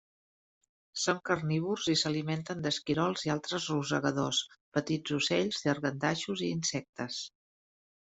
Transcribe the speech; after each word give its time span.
Són 1.01 1.19
carnívors 1.29 1.85
i 1.93 1.95
s'alimenten 2.03 2.65
d'esquirols 2.65 3.27
i 3.27 3.33
altres 3.35 3.69
rosegadors, 3.75 4.43
petits 4.81 5.17
ocells, 5.23 5.63
llangardaixos 5.69 6.47
i 6.51 6.55
insectes. 6.61 7.25